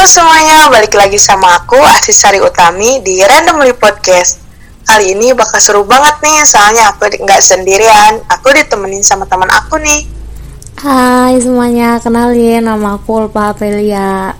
Halo 0.00 0.08
semuanya, 0.08 0.72
balik 0.72 0.96
lagi 0.96 1.20
sama 1.20 1.60
aku 1.60 1.76
Asisari 1.76 2.40
Utami 2.40 3.04
di 3.04 3.20
Randomly 3.20 3.76
Podcast. 3.76 4.40
Kali 4.88 5.12
ini 5.12 5.36
bakal 5.36 5.60
seru 5.60 5.84
banget 5.84 6.24
nih, 6.24 6.40
soalnya 6.48 6.88
aku 6.88 7.04
nggak 7.20 7.36
sendirian. 7.44 8.16
Aku 8.32 8.48
ditemenin 8.48 9.04
sama 9.04 9.28
teman 9.28 9.52
aku 9.52 9.76
nih. 9.76 10.08
Hai 10.80 11.36
semuanya, 11.44 12.00
kenalin 12.00 12.64
nama 12.64 12.96
aku 12.96 13.28
Ulpa 13.28 13.52
Aprilia. 13.52 14.32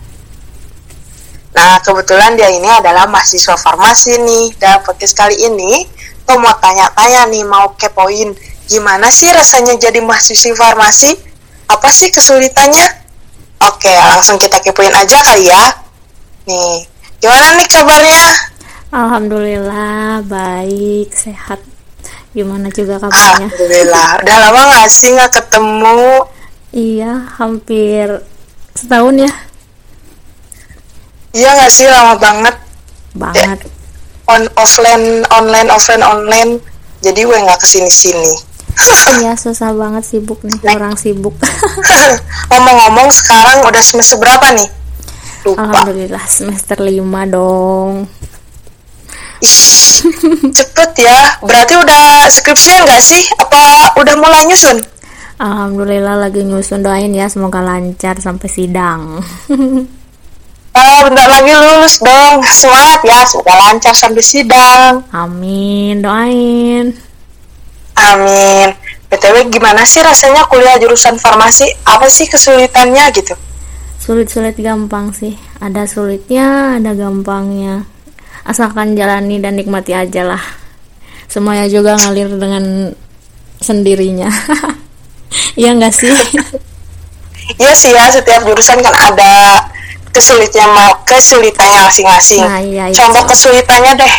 Nah, 1.53 1.77
kebetulan 1.85 2.41
dia 2.41 2.49
ini 2.49 2.65
adalah 2.65 3.05
mahasiswa 3.05 3.61
farmasi 3.61 4.17
nih. 4.17 4.57
Dan 4.57 4.81
podcast 4.81 5.13
kali 5.13 5.45
ini, 5.45 5.85
aku 6.25 6.41
mau 6.41 6.57
tanya-tanya 6.57 7.29
nih, 7.29 7.45
mau 7.45 7.77
kepoin. 7.77 8.33
Gimana 8.65 9.13
sih 9.13 9.29
rasanya 9.29 9.77
jadi 9.77 10.01
mahasiswa 10.01 10.57
farmasi? 10.57 11.21
Apa 11.69 11.93
sih 11.93 12.09
kesulitannya? 12.09 13.00
Oke, 13.61 13.93
langsung 13.93 14.41
kita 14.41 14.57
kepoin 14.65 14.93
aja 14.97 15.21
kali 15.21 15.53
ya. 15.53 15.65
Nih, 16.49 16.89
gimana 17.21 17.53
nih 17.61 17.69
kabarnya? 17.69 18.25
Alhamdulillah 18.89 20.25
baik, 20.25 21.13
sehat. 21.13 21.61
Gimana 22.33 22.73
juga 22.73 22.97
kabarnya? 22.97 23.53
Alhamdulillah. 23.53 24.09
Udah 24.25 24.37
lama 24.49 24.61
gak 24.81 24.89
sih 24.89 25.13
gak 25.13 25.33
ketemu? 25.35 26.25
Iya, 26.73 27.13
hampir 27.37 28.25
setahun 28.73 29.29
ya. 29.29 29.33
Iya 31.37 31.49
gak 31.61 31.73
sih 31.75 31.87
lama 31.87 32.17
banget. 32.17 32.57
Banget. 33.13 33.61
On 34.25 34.47
offline, 34.57 35.27
online, 35.29 35.69
offline, 35.69 36.03
online. 36.03 36.53
Jadi 37.05 37.29
gue 37.29 37.39
gak 37.45 37.61
ke 37.61 37.67
sini-sini. 37.69 38.50
Iya, 39.21 39.33
susah 39.37 39.73
banget 39.77 40.05
sibuk 40.07 40.41
nih, 40.43 40.59
orang 40.73 40.97
sibuk. 40.97 41.35
Ngomong-ngomong 42.51 43.09
sekarang 43.13 43.65
udah 43.67 43.83
semester 43.83 44.17
berapa 44.19 44.53
nih? 44.57 44.69
Lupa. 45.45 45.65
Alhamdulillah 45.65 46.25
semester 46.29 46.77
5 46.77 47.33
dong. 47.33 48.05
Ih, 49.41 49.73
cepet 50.53 50.91
ya. 51.01 51.41
Berarti 51.41 51.75
udah 51.81 52.29
skripsian 52.29 52.85
gak 52.85 53.01
sih? 53.01 53.25
Apa 53.41 53.97
udah 53.97 54.15
mulai 54.21 54.45
nyusun? 54.45 54.85
Alhamdulillah 55.41 56.21
lagi 56.21 56.45
nyusun 56.45 56.85
doain 56.85 57.17
ya 57.17 57.25
semoga 57.33 57.65
lancar 57.65 58.21
sampai 58.21 58.49
sidang. 58.53 59.25
Oh, 60.77 60.99
bentar 61.09 61.29
lagi 61.33 61.53
lulus 61.57 61.97
dong. 62.05 62.45
Semangat 62.45 63.01
ya, 63.09 63.25
semoga 63.25 63.55
lancar 63.57 63.97
sampai 63.97 64.21
sidang. 64.21 65.01
Amin, 65.17 66.05
doain. 66.05 66.93
Amin. 68.01 68.69
BTW 69.11 69.51
gimana 69.51 69.83
sih 69.85 70.01
rasanya 70.01 70.47
kuliah 70.47 70.79
jurusan 70.79 71.19
farmasi? 71.19 71.67
Apa 71.85 72.07
sih 72.07 72.31
kesulitannya 72.31 73.05
gitu? 73.13 73.35
Sulit-sulit 74.01 74.57
gampang 74.57 75.13
sih. 75.13 75.37
Ada 75.61 75.85
sulitnya, 75.85 76.79
ada 76.81 76.97
gampangnya. 76.97 77.85
Asalkan 78.47 78.97
jalani 78.97 79.43
dan 79.43 79.59
nikmati 79.59 79.93
aja 79.93 80.25
lah. 80.25 80.43
Semuanya 81.29 81.69
juga 81.69 81.99
ngalir 82.01 82.31
dengan 82.39 82.95
sendirinya. 83.61 84.31
Iya 85.55 85.79
enggak 85.79 85.95
sih? 85.95 86.11
Iya 87.63 87.75
sih 87.75 87.91
ya, 87.91 88.07
setiap 88.11 88.47
jurusan 88.47 88.79
kan 88.79 88.95
ada 88.95 89.63
kesulitannya 90.11 90.91
kesulitannya 91.07 91.81
masing-masing. 91.87 92.43
Nah, 92.43 92.63
iya, 92.63 92.91
itu. 92.91 92.99
Contoh 92.99 93.27
kesulitannya 93.27 93.99
deh, 93.99 94.15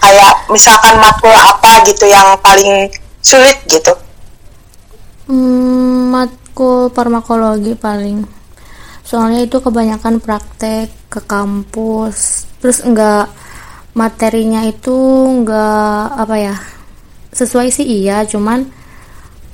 kayak 0.00 0.34
misalkan 0.52 0.96
matkul 1.00 1.32
apa 1.32 1.84
gitu 1.88 2.04
yang 2.08 2.36
paling 2.40 2.88
sulit 3.26 3.58
gitu. 3.66 3.90
Hmm, 5.26 6.14
matkul 6.14 6.94
farmakologi 6.94 7.74
paling. 7.74 8.22
Soalnya 9.02 9.42
itu 9.42 9.58
kebanyakan 9.58 10.22
praktek 10.22 10.86
ke 11.10 11.18
kampus. 11.26 12.46
Terus 12.62 12.86
enggak 12.86 13.26
materinya 13.98 14.62
itu 14.62 14.94
enggak 15.42 16.14
apa 16.14 16.36
ya? 16.38 16.54
Sesuai 17.34 17.74
sih 17.74 17.82
iya, 17.82 18.22
cuman 18.22 18.62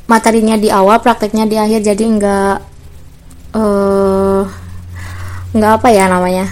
materinya 0.05 0.61
di 0.61 0.69
awal, 0.69 1.01
prakteknya 1.01 1.49
di 1.49 1.57
akhir 1.57 1.81
jadi 1.81 2.05
enggak 2.05 2.61
eh 3.57 4.45
enggak 5.57 5.73
apa 5.81 5.89
ya 5.89 6.13
namanya? 6.13 6.45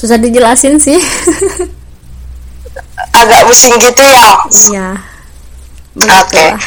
Susah 0.00 0.16
dijelasin 0.16 0.80
sih. 0.80 0.96
Agak 3.20 3.44
pusing 3.48 3.76
gitu 3.80 4.00
ya. 4.00 4.28
Iya. 4.48 5.13
Oke. 5.94 6.02
Begitulah. 6.02 6.58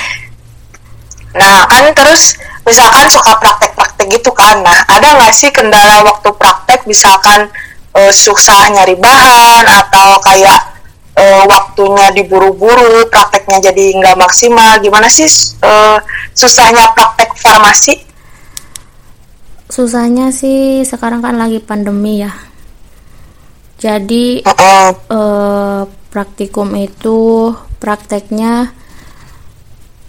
Nah, 1.37 1.69
kan 1.69 1.85
terus 1.93 2.33
misalkan 2.65 3.05
suka 3.11 3.37
praktek-praktek 3.37 4.07
gitu 4.09 4.31
kan. 4.33 4.63
Nah, 4.63 4.87
ada 4.89 5.19
nggak 5.21 5.33
sih 5.35 5.51
kendala 5.53 6.01
waktu 6.01 6.29
praktek 6.33 6.87
misalkan 6.89 7.51
eh, 7.93 8.13
susah 8.13 8.73
nyari 8.73 8.97
bahan 8.97 9.63
atau 9.67 10.17
kayak 10.25 10.61
eh, 11.13 11.43
waktunya 11.45 12.09
diburu-buru, 12.15 13.05
prakteknya 13.11 13.69
jadi 13.69 13.85
nggak 14.01 14.17
maksimal. 14.17 14.81
Gimana 14.81 15.07
sih 15.11 15.29
eh, 15.61 15.97
susahnya 16.33 16.89
praktek 16.95 17.29
farmasi? 17.37 17.93
Susahnya 19.67 20.31
sih 20.31 20.87
sekarang 20.87 21.19
kan 21.21 21.35
lagi 21.35 21.59
pandemi 21.59 22.23
ya. 22.23 22.33
Jadi 23.77 24.41
Heeh. 24.41 24.89
eh, 24.89 25.81
praktikum 26.09 26.73
itu 26.73 27.53
prakteknya 27.77 28.73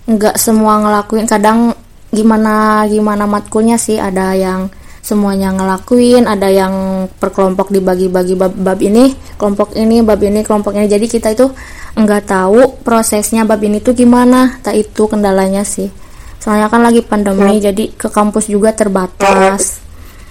nggak 0.09 0.41
semua 0.41 0.81
ngelakuin 0.81 1.29
kadang 1.29 1.77
gimana 2.09 2.89
gimana 2.89 3.29
matkulnya 3.29 3.77
sih 3.77 4.01
ada 4.01 4.33
yang 4.33 4.73
semuanya 5.05 5.53
ngelakuin 5.53 6.25
ada 6.25 6.49
yang 6.49 7.07
per 7.21 7.33
kelompok 7.33 7.69
dibagi-bagi 7.69 8.33
bab, 8.37 8.53
bab 8.57 8.81
ini 8.81 9.13
kelompok 9.37 9.77
ini 9.77 10.01
bab 10.01 10.21
ini 10.21 10.41
kelompok 10.45 10.73
ini. 10.77 10.89
Jadi 10.89 11.07
kita 11.09 11.33
itu 11.33 11.53
nggak 11.97 12.25
tahu 12.29 12.81
prosesnya 12.81 13.45
bab 13.45 13.61
ini 13.61 13.85
tuh 13.85 13.93
gimana 13.93 14.57
tak 14.65 14.81
itu 14.81 15.05
kendalanya 15.09 15.65
sih. 15.65 15.93
Soalnya 16.41 16.73
kan 16.73 16.81
lagi 16.81 17.05
pandemi 17.05 17.61
jadi 17.61 17.93
ke 17.93 18.09
kampus 18.09 18.49
juga 18.49 18.73
terbatas. 18.73 19.85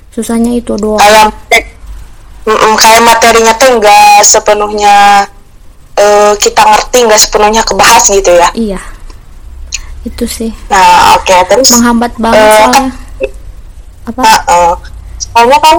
Susahnya 0.10 0.58
itu 0.58 0.74
doang. 0.74 1.02
Kayak 1.02 1.30
kayak 2.82 3.02
materinya 3.06 3.54
tuh 3.58 3.70
nggak 3.78 4.18
sepenuhnya 4.26 4.96
eh, 5.98 6.34
kita 6.42 6.62
ngerti, 6.66 6.98
nggak 7.06 7.22
sepenuhnya 7.22 7.62
kebahas 7.62 8.10
gitu 8.10 8.32
ya. 8.34 8.50
iya 8.58 8.97
itu 10.08 10.26
sih. 10.26 10.52
Nah, 10.72 11.20
oke 11.20 11.36
terus. 11.52 11.70
menghambat 11.76 12.12
banget 12.16 12.40
Eh, 12.40 12.56
soalnya. 12.56 12.92
Apa? 14.08 14.22
Heeh. 14.24 14.72
soalnya 15.18 15.60
kan 15.60 15.78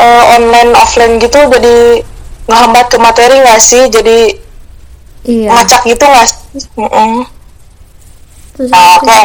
eh, 0.00 0.24
online 0.38 0.72
offline 0.78 1.14
gitu 1.20 1.38
jadi 1.50 2.00
ngehambat 2.48 2.86
ke 2.88 2.98
materi 2.98 3.36
nggak 3.44 3.60
sih? 3.60 3.82
Jadi 3.92 4.18
iya. 5.28 5.48
ngacak 5.52 5.84
gitu 5.84 6.04
nggak 6.04 6.26
sih. 6.26 6.38
Terus 8.56 8.70
Nah, 8.72 8.96
oke. 8.96 9.20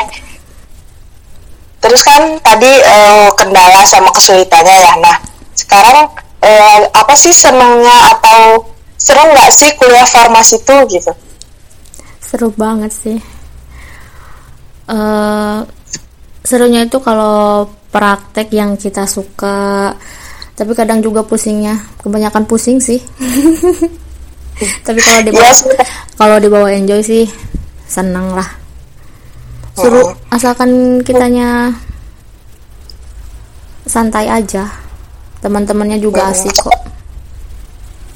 Terus 1.80 2.02
kan 2.02 2.22
tadi 2.42 2.72
eh, 2.82 3.30
kendala 3.40 3.82
sama 3.88 4.10
kesulitannya 4.12 4.76
ya. 4.76 4.94
Nah 5.00 5.16
sekarang 5.56 6.12
eh, 6.44 6.80
apa 6.92 7.14
sih 7.16 7.32
senengnya 7.32 8.20
atau 8.20 8.68
seru 9.00 9.22
nggak 9.22 9.52
sih 9.54 9.72
kuliah 9.80 10.06
farmasi 10.10 10.60
tuh 10.66 10.84
gitu? 10.92 11.14
Seru 12.20 12.50
banget 12.58 12.92
sih 12.92 13.35
eh 14.86 15.60
serunya 16.46 16.86
itu 16.86 17.02
kalau 17.02 17.66
praktek 17.90 18.54
yang 18.54 18.76
kita 18.76 19.08
suka. 19.08 19.94
Tapi 20.56 20.72
kadang 20.72 21.04
juga 21.04 21.24
pusingnya. 21.24 21.76
Kebanyakan 22.00 22.44
pusing 22.48 22.80
sih. 22.80 23.00
Tapi 24.88 25.00
kalau 25.04 25.20
dibawa 25.20 25.44
Iya 25.44 25.52
sih. 25.52 25.68
kalau 26.16 26.38
dibawa 26.40 26.68
enjoy 26.72 27.02
sih 27.04 27.26
seneng 27.86 28.32
lah. 28.32 28.48
Seru 29.76 30.16
asalkan 30.32 31.04
kitanya 31.04 31.76
santai 33.84 34.32
aja. 34.32 34.72
Teman-temannya 35.44 36.00
juga 36.00 36.32
asik 36.32 36.56
kok. 36.56 36.72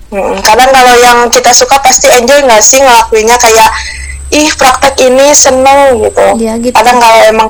Mm, 0.10 0.42
kadang 0.42 0.72
kalau 0.74 0.96
yang 0.98 1.28
kita 1.30 1.52
suka 1.54 1.78
pasti 1.84 2.08
enjoy 2.10 2.40
nggak 2.42 2.64
sih 2.64 2.80
ngelakuinnya? 2.82 3.36
Kayak 3.38 3.70
ih 4.30 4.50
praktek 4.54 4.96
ini 5.06 5.34
seneng 5.34 6.02
gitu. 6.06 6.26
Iya, 6.38 6.54
gitu. 6.62 6.76
Kadang 6.76 6.98
kalau 7.02 7.20
emang 7.26 7.50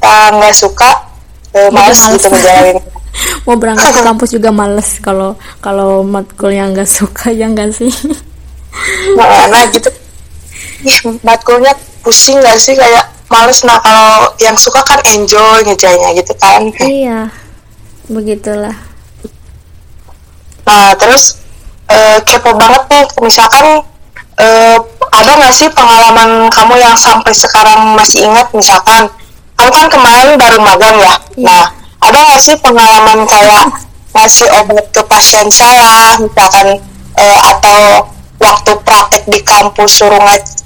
kita 0.00 0.14
nggak 0.34 0.54
suka, 0.56 0.90
eh, 1.54 1.70
males 1.70 1.98
males. 1.98 2.14
gitu 2.18 2.26
menjalani. 2.30 2.72
mau 3.46 3.58
berangkat 3.58 3.90
ke 3.90 4.02
kampus 4.06 4.30
juga 4.38 4.54
males 4.54 5.02
kalau 5.02 5.34
kalau 5.58 6.06
matkul 6.06 6.54
yang 6.54 6.70
nggak 6.70 6.86
suka 6.86 7.34
ya 7.34 7.50
nggak 7.50 7.74
sih 7.74 7.90
nah, 9.18 9.50
nah 9.50 9.66
gitu. 9.74 9.90
Ih 10.86 10.98
matkulnya 11.20 11.74
pusing 12.00 12.38
nggak 12.40 12.56
sih 12.56 12.72
kayak 12.78 13.04
males. 13.28 13.60
Nah 13.66 13.76
kalau 13.82 14.30
yang 14.40 14.56
suka 14.56 14.80
kan 14.86 15.02
enjoy 15.10 15.60
ngerjainnya 15.66 16.10
gitu 16.16 16.32
kan. 16.38 16.70
iya 16.80 17.28
begitulah 18.10 18.74
Nah 20.70 20.94
terus 20.94 21.38
eh, 21.90 22.18
kepo 22.22 22.54
banget 22.54 22.82
nih 22.90 23.04
misalkan 23.22 23.82
eh, 24.40 24.78
ada 25.10 25.30
nggak 25.36 25.54
sih 25.54 25.68
pengalaman 25.70 26.48
kamu 26.48 26.74
yang 26.80 26.96
sampai 26.96 27.36
sekarang 27.36 27.92
masih 27.92 28.24
ingat? 28.24 28.48
Misalkan 28.56 29.12
kamu 29.60 29.70
kan 29.76 29.86
kemarin 29.92 30.40
baru 30.40 30.58
magang 30.64 30.96
ya? 30.96 31.04
Iya. 31.04 31.14
nah 31.44 31.62
ada 32.00 32.18
nggak 32.24 32.40
sih 32.40 32.56
pengalaman 32.64 33.28
kayak 33.28 33.68
ngasih 34.16 34.48
obat 34.56 34.88
ke 34.88 35.04
pasien 35.04 35.52
salah 35.52 36.16
misalkan 36.16 36.80
uh, 37.20 37.40
atau 37.52 38.08
waktu 38.40 38.72
praktek 38.80 39.28
di 39.28 39.44
kampus 39.44 40.00
suruh 40.00 40.16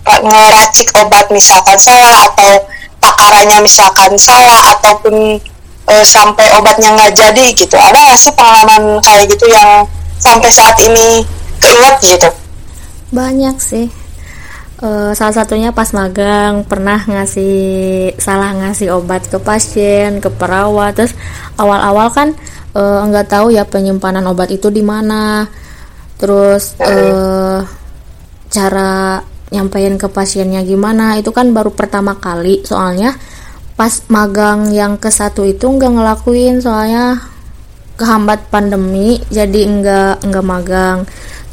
ngeracik 0.06 0.88
obat 1.02 1.26
misalkan 1.34 1.74
salah 1.74 2.30
atau 2.30 2.62
takarannya 3.02 3.66
misalkan 3.66 4.14
salah 4.14 4.78
ataupun 4.78 5.42
uh, 5.90 6.04
sampai 6.06 6.46
obatnya 6.54 6.94
nggak 6.94 7.18
jadi 7.18 7.46
gitu. 7.50 7.74
Ada 7.74 7.98
nggak 7.98 8.20
sih 8.22 8.32
pengalaman 8.38 9.02
kayak 9.02 9.26
gitu 9.26 9.50
yang 9.50 9.90
sampai 10.22 10.54
saat 10.54 10.78
ini 10.86 11.26
keinget 11.58 11.98
gitu 11.98 12.30
banyak 13.14 13.56
sih. 13.62 13.86
Uh, 14.82 15.14
salah 15.14 15.32
satunya 15.32 15.70
pas 15.70 15.94
magang 15.94 16.66
pernah 16.66 16.98
ngasih 16.98 18.10
salah 18.18 18.50
ngasih 18.58 18.90
obat 18.90 19.30
ke 19.30 19.38
pasien 19.38 20.18
ke 20.18 20.28
perawat. 20.34 20.98
Terus 20.98 21.14
awal-awal 21.54 22.10
kan 22.10 22.28
nggak 22.74 23.26
uh, 23.26 23.30
tahu 23.30 23.54
ya 23.54 23.62
penyimpanan 23.64 24.26
obat 24.26 24.50
itu 24.50 24.68
di 24.74 24.82
mana. 24.82 25.46
Terus 26.18 26.74
uh, 26.82 27.62
cara 28.50 29.22
nyampein 29.54 29.94
ke 29.94 30.10
pasiennya 30.10 30.66
gimana 30.66 31.14
itu 31.22 31.30
kan 31.30 31.54
baru 31.54 31.70
pertama 31.70 32.18
kali. 32.18 32.66
Soalnya 32.66 33.14
pas 33.78 34.02
magang 34.10 34.74
yang 34.74 34.98
ke 34.98 35.10
satu 35.10 35.46
itu 35.46 35.66
nggak 35.66 35.92
ngelakuin 35.94 36.62
soalnya 36.62 37.33
kehambat 37.94 38.50
pandemi 38.50 39.22
jadi 39.30 39.60
enggak 39.66 40.22
enggak 40.26 40.44
magang. 40.44 40.98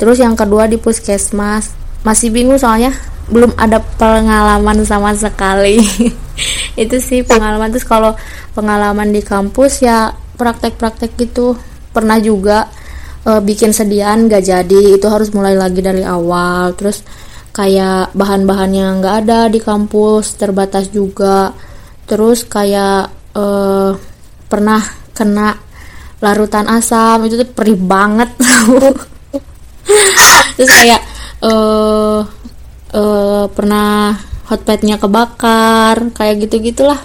Terus 0.01 0.17
yang 0.17 0.33
kedua 0.33 0.65
di 0.65 0.81
puskesmas 0.81 1.73
masih 2.01 2.33
bingung 2.33 2.57
soalnya 2.57 2.89
belum 3.29 3.53
ada 3.55 3.79
pengalaman 3.79 4.81
sama 4.83 5.13
sekali. 5.13 5.79
Itu 6.81 6.97
sih 6.97 7.21
pengalaman. 7.21 7.69
Terus 7.69 7.85
kalau 7.85 8.17
pengalaman 8.57 9.13
di 9.13 9.21
kampus 9.21 9.85
ya 9.85 10.11
praktek-praktek 10.35 11.15
gitu. 11.15 11.53
Pernah 11.93 12.17
juga 12.17 12.67
e, 13.23 13.39
bikin 13.39 13.71
sediaan 13.71 14.25
gak 14.25 14.43
jadi. 14.43 14.97
Itu 14.97 15.07
harus 15.07 15.29
mulai 15.31 15.53
lagi 15.53 15.79
dari 15.79 16.01
awal. 16.01 16.73
Terus 16.73 17.05
kayak 17.51 18.15
bahan-bahan 18.15 18.71
yang 18.71 19.03
nggak 19.03 19.15
ada 19.27 19.39
di 19.47 19.59
kampus 19.63 20.35
terbatas 20.35 20.91
juga. 20.91 21.53
Terus 22.09 22.43
kayak 22.49 23.31
e, 23.31 23.45
pernah 24.51 24.81
kena 25.15 25.70
larutan 26.21 26.69
asam 26.69 27.25
itu 27.25 27.41
tuh 27.41 27.49
perih 27.49 27.75
banget 27.75 28.29
terus 30.55 30.69
kayak 30.69 31.01
eh 31.41 32.21
uh, 32.93 33.45
pernah 33.49 34.13
hotpadnya 34.45 35.01
kebakar 35.01 36.13
kayak 36.13 36.45
gitu 36.45 36.61
gitulah 36.61 36.99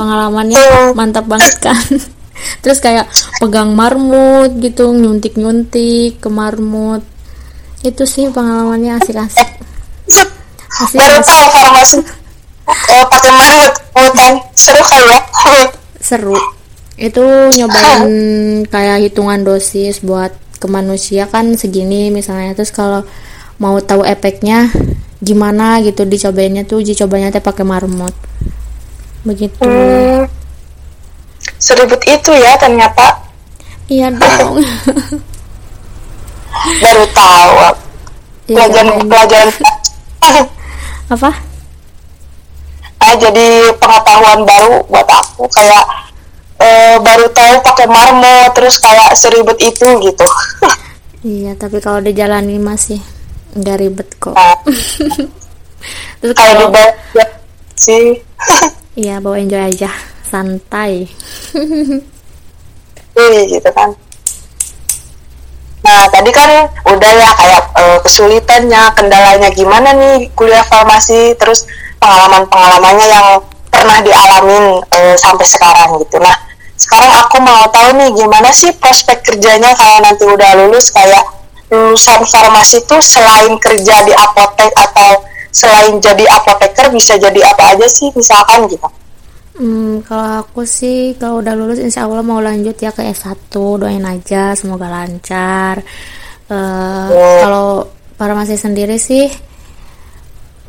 pengalamannya. 0.00 0.96
Mantap 0.96 1.28
banget 1.28 1.54
kan? 1.60 1.76
Terus 2.64 2.80
kayak 2.80 3.04
pegang 3.36 3.76
marmut 3.76 4.56
gitu 4.64 4.96
nyuntik 4.96 5.36
nyuntik 5.36 6.24
ke 6.24 6.28
marmut. 6.32 7.04
Itu 7.84 8.08
sih 8.08 8.32
pengalamannya 8.32 8.96
asik-asik. 8.96 9.48
Asik 10.08 10.96
baru 10.96 11.20
tahu 11.20 11.46
farmasi 11.52 11.98
oh, 12.64 13.04
pakai 13.12 13.32
marmut 13.36 13.74
hutan 13.92 14.34
seru 14.56 14.80
kan 14.88 15.02
ya. 15.04 15.20
Seru 16.00 16.59
itu 16.96 17.24
nyobain 17.54 18.10
kayak 18.66 19.06
hitungan 19.06 19.44
dosis 19.44 20.02
buat 20.02 20.34
ke 20.60 20.66
manusia 20.66 21.28
kan 21.30 21.54
segini 21.56 22.10
misalnya. 22.12 22.52
Terus 22.56 22.72
kalau 22.74 23.06
mau 23.60 23.76
tahu 23.80 24.04
efeknya 24.04 24.72
gimana 25.20 25.84
gitu 25.84 26.08
dicobainnya 26.08 26.64
tuh 26.64 26.80
uji 26.80 26.96
cobanya 26.96 27.28
teh 27.28 27.44
pakai 27.44 27.64
marmut. 27.64 28.12
Begitu. 29.24 29.64
Hmm. 29.64 30.24
Seribut 31.60 32.00
itu 32.08 32.32
ya 32.32 32.56
ternyata. 32.56 33.20
Iya 33.88 34.08
dong. 34.20 34.64
Baru 36.80 37.04
tahu. 37.12 37.54
Iya, 38.50 38.56
pelajaran 38.56 38.86
ya, 38.90 39.04
pelajaran. 39.06 39.54
Apa? 41.10 41.30
Nah, 43.00 43.14
jadi 43.16 43.48
pengetahuan 43.80 44.40
baru 44.46 44.86
buat 44.86 45.08
aku. 45.08 45.48
Kayak 45.50 45.82
e, 46.60 46.68
baru 47.00 47.26
tahu 47.32 47.56
pakai 47.64 47.86
marmo 47.88 48.52
terus 48.52 48.76
kayak 48.76 49.16
seribut 49.16 49.56
itu 49.58 49.88
gitu. 50.04 50.26
Iya 51.20 51.56
tapi 51.56 51.80
kalau 51.80 52.00
dijalani 52.04 52.60
masih 52.60 53.00
nggak 53.56 53.76
ribet 53.80 54.08
kok. 54.20 54.36
Nah, 54.36 54.56
terus 56.20 56.34
kalau 56.36 56.68
dibawa 56.68 57.24
sih. 57.76 58.20
Iya 58.96 59.20
bawa 59.24 59.40
enjoy 59.40 59.60
aja. 59.60 59.90
Santai. 60.30 61.10
Wih, 63.16 63.42
gitu 63.56 63.70
kan. 63.72 63.90
Nah 65.80 66.06
tadi 66.12 66.30
kan 66.30 66.68
udah 66.86 67.12
ya 67.16 67.30
kayak 67.34 67.62
uh, 67.72 67.98
kesulitannya 68.04 68.80
kendalanya 68.94 69.48
gimana 69.52 69.96
nih 69.96 70.28
kuliah 70.36 70.64
farmasi 70.68 71.34
terus 71.40 71.64
pengalaman-pengalamannya 72.00 73.06
yang 73.08 73.26
pernah 73.72 73.98
dialamin 74.04 74.84
uh, 74.84 75.16
sampai 75.16 75.46
sekarang 75.48 76.00
gitu. 76.04 76.20
Nah 76.20 76.49
sekarang 76.80 77.12
aku 77.20 77.36
mau 77.44 77.68
tahu 77.68 77.92
nih 78.00 78.08
gimana 78.16 78.48
sih 78.48 78.72
prospek 78.80 79.20
kerjanya 79.20 79.76
kalau 79.76 80.00
nanti 80.00 80.24
udah 80.24 80.50
lulus? 80.64 80.88
Kayak 80.88 81.28
lulusan 81.68 82.24
farmasi 82.24 82.80
itu 82.80 82.96
selain 83.04 83.52
kerja 83.60 84.00
di 84.08 84.16
apotek 84.16 84.72
atau 84.74 85.20
selain 85.52 86.00
jadi 86.00 86.24
apoteker 86.40 86.88
bisa 86.88 87.20
jadi 87.20 87.40
apa 87.44 87.76
aja 87.76 87.84
sih 87.84 88.08
misalkan 88.16 88.64
gitu? 88.66 88.88
Hmm, 89.60 90.00
kalau 90.08 90.40
aku 90.40 90.64
sih 90.64 91.12
kalau 91.20 91.44
udah 91.44 91.52
lulus 91.52 91.84
insya 91.84 92.08
Allah 92.08 92.24
mau 92.24 92.40
lanjut 92.40 92.72
ya 92.80 92.96
ke 92.96 93.04
S1 93.12 93.52
doain 93.52 94.00
aja 94.08 94.56
semoga 94.56 94.88
lancar. 94.88 95.84
Uh, 96.48 97.44
Kalau 97.44 97.68
farmasi 98.16 98.56
sendiri 98.56 98.96
sih 98.96 99.28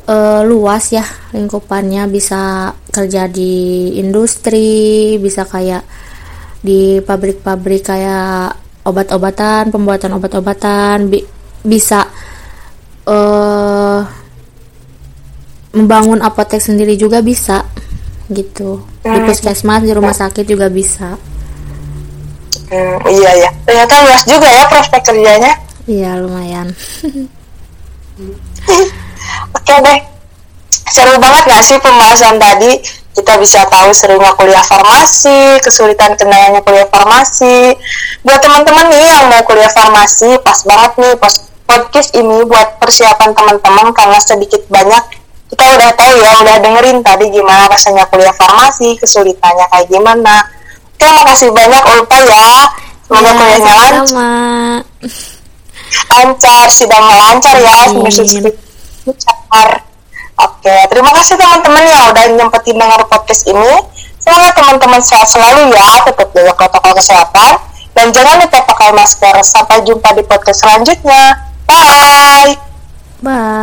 uh, 0.08 0.42
luas 0.46 0.94
ya 0.94 1.04
lingkupannya. 1.34 2.06
Bisa 2.10 2.72
kerja 2.90 3.28
di 3.28 3.94
industri, 3.98 5.18
bisa 5.18 5.44
kayak 5.46 5.84
di 6.62 7.02
pabrik-pabrik 7.02 7.82
kayak 7.82 8.54
obat-obatan, 8.86 9.70
pembuatan 9.70 10.14
obat-obatan, 10.18 11.10
bi 11.10 11.22
bisa 11.62 12.06
uh, 13.06 14.02
membangun 15.72 16.20
apotek 16.22 16.62
sendiri 16.62 16.98
juga 16.98 17.22
bisa 17.22 17.64
gitu. 18.30 18.82
Di 19.02 19.10
hmm. 19.10 19.26
puskesmas 19.26 19.82
di 19.82 19.92
rumah 19.94 20.14
sakit 20.14 20.46
juga 20.46 20.70
bisa. 20.70 21.18
Hmm, 22.72 22.98
iya 23.04 23.30
ya 23.36 23.50
ternyata 23.68 24.00
luas 24.00 24.24
juga 24.24 24.48
ya 24.48 24.64
prospek 24.64 25.02
kerjanya. 25.04 25.52
Iya 25.82 26.14
lumayan 26.14 26.70
oke 29.72 29.88
deh. 29.88 30.00
Seru 30.92 31.16
banget 31.16 31.42
gak 31.48 31.64
sih 31.64 31.78
pembahasan 31.80 32.36
tadi? 32.36 32.76
Kita 33.12 33.36
bisa 33.36 33.64
tahu 33.68 33.92
serunya 33.92 34.32
kuliah 34.36 34.64
farmasi, 34.64 35.60
kesulitan 35.60 36.16
kendalanya 36.16 36.60
kuliah 36.64 36.88
farmasi. 36.88 37.76
Buat 38.24 38.40
teman-teman 38.40 38.88
nih 38.88 39.04
yang 39.04 39.28
mau 39.28 39.40
kuliah 39.44 39.68
farmasi, 39.68 40.40
pas 40.40 40.64
banget 40.64 40.92
nih 40.96 41.12
podcast 41.68 42.10
ini 42.16 42.44
buat 42.48 42.80
persiapan 42.80 43.36
teman-teman 43.36 43.92
karena 43.92 44.18
sedikit 44.20 44.64
banyak. 44.68 45.04
Kita 45.52 45.64
udah 45.76 45.92
tahu 45.92 46.12
ya 46.24 46.32
udah 46.40 46.56
dengerin 46.64 47.04
tadi 47.04 47.28
gimana 47.28 47.68
rasanya 47.68 48.08
kuliah 48.08 48.32
farmasi 48.32 48.96
kesulitannya 48.96 49.68
kayak 49.68 49.88
gimana. 49.92 50.48
Oke 50.96 51.06
makasih 51.12 51.52
banyak 51.52 51.82
Ulfa 51.84 52.18
ya. 52.24 52.48
Semoga 53.04 53.28
ya, 53.28 53.32
kuliahnya 53.36 53.72
lancar. 53.76 53.92
Lancar 56.08 56.66
sidangnya 56.72 57.16
lancar 57.28 57.56
ya 57.60 57.76
oke 60.40 60.76
terima 60.88 61.10
kasih 61.12 61.36
teman-teman 61.36 61.84
yang 61.84 62.02
udah 62.08 62.24
nyempetin 62.40 62.76
denger 62.80 63.02
podcast 63.08 63.42
ini. 63.46 63.74
Semoga 64.22 64.54
teman-teman 64.54 65.02
sehat 65.02 65.26
selalu 65.26 65.74
ya 65.74 65.98
tetap 66.06 66.30
jaga 66.30 66.52
protokol 66.54 66.92
kesehatan. 66.94 67.52
Dan 67.92 68.08
jangan 68.14 68.40
lupa 68.40 68.64
pakai 68.64 68.94
masker. 68.94 69.36
Sampai 69.44 69.84
jumpa 69.84 70.14
di 70.16 70.22
podcast 70.24 70.62
selanjutnya. 70.62 71.52
Bye. 71.66 72.54
Bye 73.22 73.52